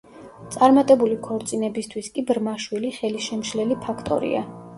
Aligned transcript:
წარმატებული 0.53 1.17
ქორწინებისთვის 1.27 2.09
კი 2.15 2.25
ბრმა 2.31 2.55
შვილი 2.65 2.91
ხელისშემშლელი 2.97 3.79
ფაქტორია. 3.87 4.43